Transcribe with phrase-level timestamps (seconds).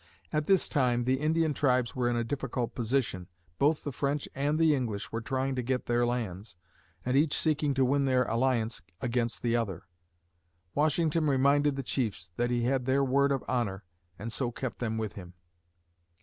[0.33, 3.27] At this time, the Indian tribes were in a difficult position.
[3.59, 6.55] Both the French and the English were trying to get their lands
[7.05, 9.83] and each seeking to win their alliance against the other.
[10.73, 13.83] Washington reminded the chiefs that he had their word of honor
[14.17, 15.35] and so kept them with him.